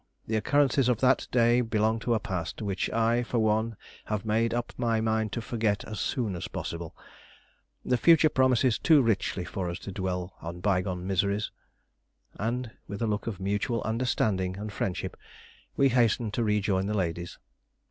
The 0.25 0.35
occurrences 0.35 0.89
of 0.89 0.99
that 1.01 1.27
day 1.31 1.61
belong 1.61 1.99
to 1.99 2.15
a 2.15 2.19
past 2.19 2.63
which 2.63 2.89
I, 2.89 3.21
for 3.21 3.37
one, 3.37 3.75
have 4.05 4.25
made 4.25 4.51
up 4.51 4.73
my 4.75 4.99
mind 4.99 5.31
to 5.33 5.41
forget 5.43 5.83
as 5.85 5.99
soon 5.99 6.35
as 6.35 6.47
possible. 6.47 6.95
The 7.85 7.97
future 7.97 8.27
promises 8.27 8.79
too 8.79 9.03
richly 9.03 9.45
for 9.45 9.69
us 9.69 9.77
to 9.77 9.91
dwell 9.91 10.33
on 10.41 10.59
bygone 10.59 11.05
miseries." 11.05 11.51
And 12.39 12.71
with 12.87 13.03
a 13.03 13.05
look 13.05 13.27
of 13.27 13.39
mutual 13.39 13.83
understanding 13.83 14.57
and 14.57 14.73
friendship 14.73 15.15
we 15.77 15.89
hastened 15.89 16.33
to 16.33 16.43
rejoin 16.43 16.87
the 16.87 16.97
ladies. 16.97 17.37